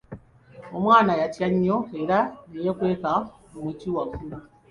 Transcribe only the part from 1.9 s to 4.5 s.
era ne yeekweka mu muti waggulu.